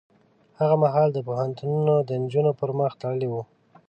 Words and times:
هغه 0.59 0.75
مهال 0.83 1.09
پوهنتونونه 1.27 1.93
د 2.09 2.09
نجونو 2.21 2.51
پر 2.59 2.69
مخ 2.79 2.91
تړلي 3.01 3.27
وو. 3.29 3.41